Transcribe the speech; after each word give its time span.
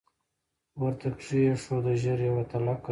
ورته 0.81 1.07
کښې 1.17 1.39
یې 1.45 1.53
ښوده 1.63 1.93
ژر 2.01 2.19
یوه 2.29 2.43
تلکه 2.51 2.79